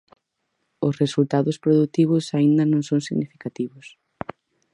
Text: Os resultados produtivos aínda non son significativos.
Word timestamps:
Os 0.87 0.95
resultados 1.03 1.59
produtivos 1.65 2.23
aínda 2.37 2.63
non 2.71 2.81
son 2.89 2.99
significativos. 3.07 3.87